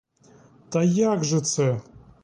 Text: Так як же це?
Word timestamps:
Так 0.69 0.85
як 0.85 1.23
же 1.23 1.41
це? 1.41 1.81